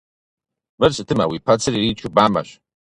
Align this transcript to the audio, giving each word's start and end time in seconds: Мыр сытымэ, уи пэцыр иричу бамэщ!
Мыр 0.79 0.91
сытымэ, 0.95 1.25
уи 1.27 1.39
пэцыр 1.45 1.73
иричу 1.75 2.09
бамэщ! 2.15 2.49